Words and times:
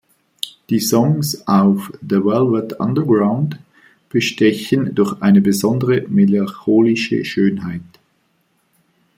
Die 0.71 0.79
Songs 0.79 1.43
auf 1.47 1.91
"The 2.01 2.15
Velvet 2.15 2.79
Underground" 2.79 3.59
bestechen 4.09 4.95
durch 4.95 5.21
eine 5.21 5.41
besondere 5.41 6.05
melancholische 6.09 7.23
Schönheit. 7.23 7.81